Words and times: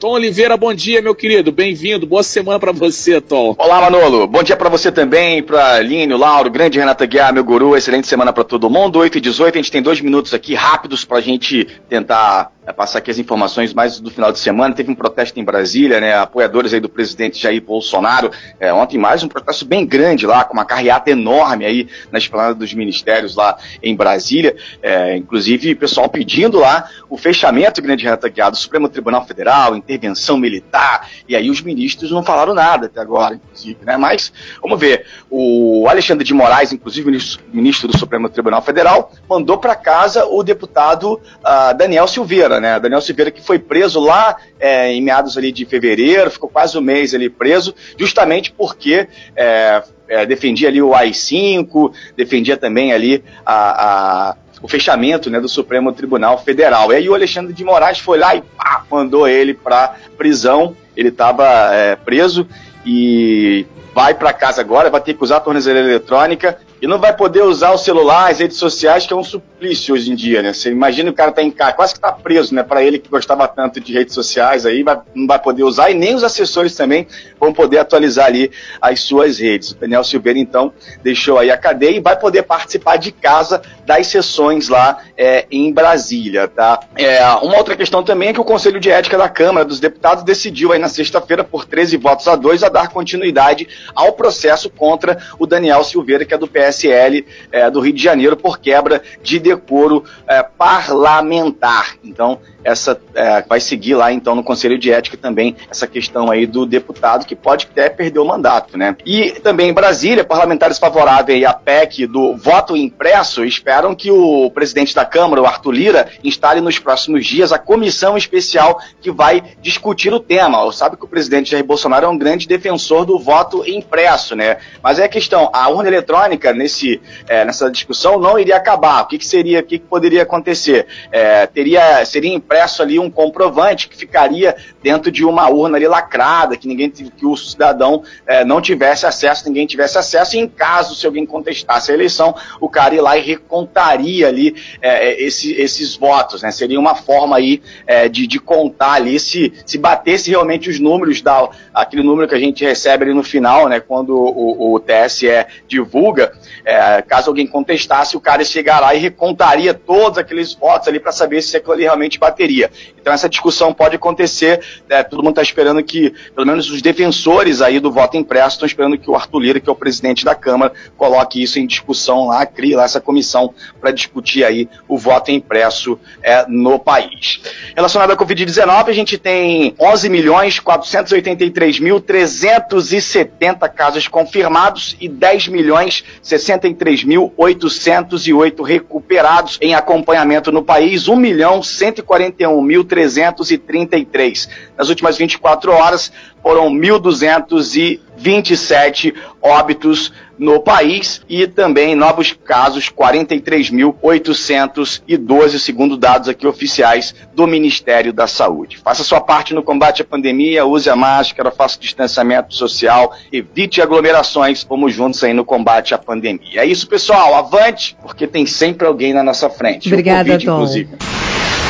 Tom 0.00 0.12
Oliveira, 0.12 0.56
bom 0.56 0.72
dia, 0.72 1.02
meu 1.02 1.14
querido. 1.14 1.52
Bem-vindo. 1.52 2.06
Boa 2.06 2.22
semana 2.22 2.58
para 2.58 2.72
você, 2.72 3.20
Tom. 3.20 3.54
Olá, 3.58 3.82
Manolo. 3.82 4.26
Bom 4.26 4.42
dia 4.42 4.56
para 4.56 4.70
você 4.70 4.90
também, 4.90 5.42
para 5.42 5.78
Línio, 5.80 6.16
Lauro, 6.16 6.50
grande 6.50 6.78
Renata 6.78 7.04
Guiar, 7.04 7.34
meu 7.34 7.44
guru. 7.44 7.76
Excelente 7.76 8.08
semana 8.08 8.32
para 8.32 8.42
todo 8.42 8.70
mundo. 8.70 8.98
8 8.98 9.18
e 9.18 9.20
18, 9.20 9.56
a 9.56 9.60
gente 9.60 9.70
tem 9.70 9.82
dois 9.82 10.00
minutos 10.00 10.32
aqui 10.32 10.54
rápidos 10.54 11.04
para 11.04 11.18
a 11.18 11.20
gente 11.20 11.68
tentar 11.86 12.50
passar 12.76 12.98
aqui 12.98 13.10
as 13.10 13.18
informações 13.18 13.72
mais 13.72 13.98
do 13.98 14.10
final 14.10 14.30
de 14.30 14.38
semana. 14.38 14.74
Teve 14.74 14.90
um 14.90 14.94
protesto 14.94 15.40
em 15.40 15.44
Brasília, 15.44 16.00
né? 16.00 16.14
Apoiadores 16.14 16.74
aí 16.74 16.80
do 16.80 16.88
presidente 16.88 17.40
Jair 17.40 17.62
Bolsonaro. 17.62 18.30
É, 18.58 18.72
ontem 18.72 18.98
mais 18.98 19.22
um 19.22 19.28
protesto 19.28 19.64
bem 19.64 19.86
grande 19.86 20.26
lá, 20.26 20.44
com 20.44 20.52
uma 20.52 20.64
carreata 20.64 21.10
enorme 21.10 21.64
aí 21.64 21.88
na 22.12 22.18
esplanada 22.18 22.54
dos 22.54 22.74
ministérios 22.74 23.34
lá 23.34 23.56
em 23.82 23.96
Brasília. 23.96 24.54
É, 24.82 25.16
inclusive, 25.16 25.74
pessoal 25.74 26.08
pedindo 26.08 26.58
lá 26.58 26.88
o 27.08 27.16
fechamento, 27.16 27.80
grande 27.80 28.06
Guiar, 28.32 28.50
do 28.50 28.56
Supremo 28.56 28.88
Tribunal 28.88 29.24
Federal, 29.24 29.74
intervenção 29.74 30.36
militar. 30.36 31.08
E 31.28 31.34
aí 31.34 31.50
os 31.50 31.62
ministros 31.62 32.10
não 32.10 32.22
falaram 32.22 32.54
nada 32.54 32.86
até 32.86 33.00
agora, 33.00 33.34
inclusive, 33.36 33.78
né? 33.84 33.96
Mas, 33.96 34.32
vamos 34.62 34.78
ver. 34.78 35.06
O 35.30 35.86
Alexandre 35.88 36.24
de 36.24 36.34
Moraes, 36.34 36.72
inclusive 36.72 37.06
ministro, 37.06 37.42
ministro 37.52 37.88
do 37.88 37.98
Supremo 37.98 38.28
Tribunal 38.28 38.60
Federal, 38.62 39.12
mandou 39.28 39.58
para 39.58 39.74
casa 39.74 40.26
o 40.26 40.42
deputado 40.42 41.14
uh, 41.14 41.76
Daniel 41.76 42.06
Silveira 42.06 42.49
né? 42.58 42.80
Daniel 42.80 43.00
Silveira 43.00 43.30
que 43.30 43.42
foi 43.42 43.58
preso 43.58 44.00
lá 44.00 44.36
é, 44.58 44.90
em 44.92 45.02
meados 45.02 45.36
ali 45.36 45.52
de 45.52 45.66
fevereiro, 45.66 46.30
ficou 46.30 46.48
quase 46.48 46.76
um 46.78 46.80
mês 46.80 47.14
ali 47.14 47.28
preso, 47.28 47.74
justamente 47.98 48.50
porque 48.50 49.06
é, 49.36 49.82
é, 50.08 50.26
defendia 50.26 50.68
ali 50.68 50.80
o 50.80 50.94
AI-5, 50.94 51.92
defendia 52.16 52.56
também 52.56 52.92
ali 52.92 53.22
a, 53.44 54.30
a 54.30 54.36
o 54.62 54.68
fechamento 54.68 55.30
né, 55.30 55.40
do 55.40 55.48
Supremo 55.48 55.92
Tribunal 55.92 56.36
Federal. 56.38 56.92
E 56.92 56.96
aí 56.96 57.08
o 57.08 57.14
Alexandre 57.14 57.52
de 57.52 57.64
Moraes 57.64 57.98
foi 57.98 58.18
lá 58.18 58.34
e 58.34 58.42
pá, 58.42 58.84
mandou 58.90 59.26
ele 59.26 59.54
para 59.54 59.96
prisão. 60.18 60.76
Ele 60.96 61.08
estava 61.08 61.46
é, 61.72 61.96
preso 61.96 62.46
e 62.84 63.64
vai 63.94 64.14
para 64.14 64.32
casa 64.32 64.60
agora, 64.60 64.90
vai 64.90 65.00
ter 65.00 65.14
que 65.14 65.22
usar 65.24 65.38
a 65.38 65.40
tornozeleira 65.40 65.88
eletrônica 65.88 66.58
e 66.80 66.86
não 66.86 66.98
vai 66.98 67.14
poder 67.14 67.42
usar 67.42 67.72
o 67.72 67.78
celular, 67.78 68.30
as 68.30 68.38
redes 68.38 68.56
sociais, 68.56 69.06
que 69.06 69.12
é 69.12 69.16
um 69.16 69.22
suplício 69.22 69.94
hoje 69.94 70.10
em 70.10 70.14
dia, 70.14 70.42
né? 70.42 70.52
Você 70.52 70.70
imagina 70.70 71.10
o 71.10 71.14
cara 71.14 71.30
tá 71.30 71.42
em 71.42 71.50
casa, 71.50 71.74
quase 71.74 71.94
que 71.94 72.00
tá 72.00 72.10
preso, 72.10 72.54
né? 72.54 72.62
Para 72.62 72.82
ele 72.82 72.98
que 72.98 73.10
gostava 73.10 73.46
tanto 73.46 73.80
de 73.80 73.92
redes 73.92 74.14
sociais 74.14 74.64
aí, 74.64 74.82
vai, 74.82 74.98
não 75.14 75.26
vai 75.26 75.38
poder 75.38 75.62
usar 75.62 75.90
e 75.90 75.94
nem 75.94 76.14
os 76.14 76.24
assessores 76.24 76.74
também 76.74 77.06
vão 77.38 77.52
poder 77.52 77.78
atualizar 77.78 78.26
ali 78.26 78.50
as 78.80 79.00
suas 79.00 79.38
redes. 79.38 79.72
O 79.72 79.74
Daniel 79.74 80.02
Silveira, 80.02 80.38
então, 80.38 80.72
deixou 81.02 81.38
aí 81.38 81.50
a 81.50 81.58
cadeia 81.58 81.96
e 81.96 82.00
vai 82.00 82.18
poder 82.18 82.44
participar 82.44 82.96
de 82.96 83.12
casa 83.12 83.60
das 83.84 84.06
sessões 84.06 84.68
lá 84.68 85.02
é, 85.18 85.46
em 85.50 85.70
Brasília, 85.72 86.48
tá? 86.48 86.80
É, 86.96 87.22
uma 87.42 87.58
outra 87.58 87.76
questão 87.76 88.02
também 88.02 88.30
é 88.30 88.32
que 88.32 88.40
o 88.40 88.44
Conselho 88.44 88.80
de 88.80 88.90
Ética 88.90 89.18
da 89.18 89.28
Câmara 89.28 89.66
dos 89.66 89.80
Deputados 89.80 90.24
decidiu 90.24 90.72
aí 90.72 90.78
na 90.78 90.88
sexta-feira, 90.88 91.44
por 91.44 91.66
13 91.66 91.98
votos 91.98 92.26
a 92.26 92.36
2, 92.36 92.62
a 92.62 92.68
dar 92.70 92.88
continuidade 92.88 93.68
ao 93.94 94.12
processo 94.12 94.70
contra 94.70 95.18
o 95.38 95.46
Daniel 95.46 95.84
Silveira, 95.84 96.24
que 96.24 96.32
é 96.32 96.38
do 96.38 96.48
PS 96.48 96.69
PSL 96.70 97.26
é, 97.50 97.70
do 97.70 97.80
Rio 97.80 97.92
de 97.92 98.02
Janeiro 98.02 98.36
por 98.36 98.58
quebra 98.58 99.02
de 99.22 99.38
decoro 99.38 100.04
é, 100.26 100.42
parlamentar. 100.42 101.96
Então, 102.02 102.38
essa 102.62 103.00
é, 103.14 103.42
vai 103.42 103.60
seguir 103.60 103.94
lá 103.94 104.12
então 104.12 104.34
no 104.34 104.44
Conselho 104.44 104.78
de 104.78 104.92
Ética 104.92 105.16
também 105.16 105.56
essa 105.70 105.86
questão 105.86 106.30
aí 106.30 106.46
do 106.46 106.66
deputado 106.66 107.24
que 107.24 107.34
pode 107.34 107.66
até 107.70 107.88
perder 107.88 108.18
o 108.18 108.24
mandato, 108.24 108.76
né? 108.76 108.96
E 109.04 109.30
também 109.40 109.70
em 109.70 109.72
Brasília, 109.72 110.24
parlamentares 110.24 110.78
favoráveis 110.78 111.44
à 111.44 111.52
PEC 111.52 112.06
do 112.06 112.36
voto 112.36 112.76
impresso 112.76 113.44
esperam 113.44 113.94
que 113.94 114.10
o 114.10 114.50
presidente 114.50 114.94
da 114.94 115.04
Câmara, 115.04 115.40
o 115.40 115.46
Arthur 115.46 115.72
Lira, 115.72 116.08
instale 116.22 116.60
nos 116.60 116.78
próximos 116.78 117.26
dias 117.26 117.52
a 117.52 117.58
comissão 117.58 118.16
especial 118.16 118.80
que 119.00 119.10
vai 119.10 119.42
discutir 119.60 120.12
o 120.12 120.20
tema. 120.20 120.70
Sabe 120.72 120.96
que 120.96 121.04
o 121.04 121.08
presidente 121.08 121.50
Jair 121.50 121.64
Bolsonaro 121.64 122.06
é 122.06 122.08
um 122.08 122.18
grande 122.18 122.46
defensor 122.46 123.04
do 123.04 123.18
voto 123.18 123.68
impresso, 123.68 124.36
né? 124.36 124.58
Mas 124.82 124.98
é 124.98 125.04
a 125.04 125.08
questão, 125.08 125.50
a 125.52 125.68
urna 125.68 125.88
eletrônica 125.88 126.52
nesse, 126.60 127.00
é, 127.26 127.44
nessa 127.44 127.70
discussão 127.70 128.18
não 128.18 128.38
iria 128.38 128.56
acabar. 128.56 129.02
O 129.02 129.06
que, 129.06 129.18
que 129.18 129.26
seria, 129.26 129.60
o 129.60 129.62
que, 129.62 129.78
que 129.78 129.86
poderia 129.86 130.22
acontecer? 130.22 130.86
É, 131.10 131.46
teria, 131.46 132.04
seria 132.04 132.32
impresso 132.32 132.82
ali 132.82 132.98
um 132.98 133.10
comprovante 133.10 133.88
que 133.88 133.96
ficaria 133.96 134.54
dentro 134.82 135.10
de 135.10 135.24
uma 135.24 135.48
urna 135.48 135.76
ali 135.76 135.88
lacrada, 135.88 136.56
que 136.56 136.68
ninguém 136.68 136.90
que 136.90 137.26
o 137.26 137.36
cidadão 137.36 138.02
é, 138.26 138.44
não 138.44 138.60
tivesse 138.60 139.06
acesso, 139.06 139.46
ninguém 139.46 139.66
tivesse 139.66 139.96
acesso, 139.96 140.36
e 140.36 140.38
em 140.38 140.48
caso, 140.48 140.94
se 140.94 141.06
alguém 141.06 141.24
contestasse 141.24 141.90
a 141.90 141.94
eleição, 141.94 142.34
o 142.60 142.68
cara 142.68 142.94
ia 142.94 143.02
lá 143.02 143.16
e 143.16 143.22
recontaria 143.22 144.28
ali 144.28 144.54
é 144.82 145.22
esse, 145.22 145.52
esses 145.52 145.96
votos, 145.96 146.42
né? 146.42 146.50
Seria 146.50 146.78
uma 146.78 146.94
forma 146.94 147.36
aí 147.36 147.62
é, 147.86 148.08
de, 148.08 148.26
de 148.26 148.38
contar 148.38 148.94
ali 148.94 149.18
se, 149.18 149.52
se 149.64 149.78
batesse 149.78 150.30
realmente 150.30 150.68
os 150.68 150.78
números 150.78 151.22
da 151.22 151.48
aquele 151.72 152.02
número 152.02 152.28
que 152.28 152.34
a 152.34 152.38
gente 152.38 152.64
recebe 152.64 153.04
ali 153.04 153.14
no 153.14 153.22
final, 153.22 153.68
né? 153.68 153.80
Quando 153.80 154.14
o, 154.14 154.74
o 154.74 154.80
TSE 154.80 155.46
divulga, 155.66 156.32
é, 156.64 157.02
caso 157.02 157.30
alguém 157.30 157.46
contestasse, 157.46 158.16
o 158.16 158.20
cara 158.20 158.44
chegar 158.44 158.80
lá 158.80 158.94
e 158.94 158.98
recontaria 158.98 159.74
todos 159.74 160.18
aqueles 160.18 160.54
votos 160.54 160.88
ali 160.88 161.00
para 161.00 161.12
saber 161.12 161.42
se 161.42 161.56
aquilo 161.56 161.72
ali 161.72 161.82
realmente 161.82 162.18
bateria. 162.18 162.70
Então 163.00 163.12
essa 163.12 163.28
discussão 163.28 163.72
pode 163.72 163.96
acontecer, 163.96 164.60
né, 164.88 165.02
todo 165.02 165.22
mundo 165.22 165.32
está 165.32 165.42
esperando 165.42 165.82
que, 165.82 166.12
pelo 166.34 166.46
menos 166.46 166.70
os 166.70 166.82
defensores 166.82 167.62
aí 167.62 167.80
do 167.80 167.90
voto 167.90 168.16
impresso 168.16 168.56
estão 168.56 168.66
esperando 168.66 168.98
que 168.98 169.10
o 169.10 169.14
Arthur 169.14 169.38
Lira, 169.38 169.60
que 169.60 169.68
é 169.68 169.72
o 169.72 169.76
presidente 169.76 170.24
da 170.24 170.34
Câmara, 170.34 170.72
coloque 170.96 171.42
isso 171.42 171.58
em 171.58 171.66
discussão 171.66 172.26
lá, 172.26 172.44
crie 172.44 172.74
lá 172.74 172.84
essa 172.84 173.00
comissão 173.00 173.54
para 173.80 173.90
discutir 173.90 174.44
aí 174.44 174.68
o 174.86 174.98
voto 174.98 175.30
impresso 175.30 175.98
é, 176.22 176.44
no 176.46 176.78
país. 176.78 177.40
Relacionado 177.74 178.10
à 178.10 178.16
Covid-19, 178.16 178.88
a 178.88 178.92
gente 178.92 179.16
tem 179.16 179.74
11 179.78 180.08
milhões 180.08 180.60
483 180.60 181.80
mil 181.80 182.00
370 182.00 183.68
casos 183.68 184.08
confirmados 184.08 184.96
e 185.00 185.08
10 185.08 185.48
milhões 185.48 186.04
63.808 186.30 188.64
recuperados 188.64 189.58
em 189.60 189.74
acompanhamento 189.74 190.52
no 190.52 190.62
país, 190.62 191.08
1 191.08 191.16
milhão 191.16 191.58
141.333. 191.60 194.48
Nas 194.76 194.88
últimas 194.88 195.18
24 195.18 195.72
horas, 195.72 196.12
foram 196.42 196.70
1.227 196.70 199.14
óbitos 199.42 200.12
no 200.38 200.60
país 200.60 201.22
e 201.28 201.46
também 201.46 201.94
novos 201.94 202.32
casos 202.32 202.90
43.812, 202.90 205.58
segundo 205.58 205.98
dados 205.98 206.30
aqui 206.30 206.46
oficiais 206.46 207.14
do 207.34 207.46
Ministério 207.46 208.10
da 208.12 208.26
Saúde. 208.26 208.78
Faça 208.78 209.04
sua 209.04 209.20
parte 209.20 209.52
no 209.52 209.62
combate 209.62 210.00
à 210.00 210.04
pandemia, 210.04 210.64
use 210.64 210.88
a 210.88 210.96
máscara, 210.96 211.50
faça 211.50 211.76
o 211.76 211.80
distanciamento 211.80 212.54
social, 212.54 213.12
evite 213.30 213.82
aglomerações, 213.82 214.64
vamos 214.68 214.92
juntos 214.94 215.22
aí 215.22 215.34
no 215.34 215.44
combate 215.44 215.92
à 215.94 215.98
pandemia. 215.98 216.62
É 216.62 216.66
isso, 216.66 216.88
pessoal, 216.88 217.34
avante, 217.34 217.94
porque 218.00 218.26
tem 218.26 218.46
sempre 218.46 218.86
alguém 218.86 219.12
na 219.12 219.22
nossa 219.22 219.50
frente. 219.50 219.88
Obrigada, 219.88 220.30
COVID, 220.30 220.46
Tom. 220.46 220.54
Inclusive. 220.54 220.88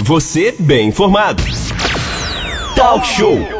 Você 0.02 0.54
bem 0.58 0.88
informado. 0.88 1.42
Talk 2.76 3.06
Show. 3.06 3.59